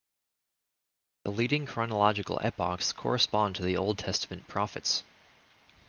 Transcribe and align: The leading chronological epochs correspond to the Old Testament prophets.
The 1.25 1.29
leading 1.31 1.67
chronological 1.67 2.39
epochs 2.41 2.91
correspond 2.91 3.55
to 3.57 3.61
the 3.61 3.77
Old 3.77 3.99
Testament 3.99 4.47
prophets. 4.47 5.03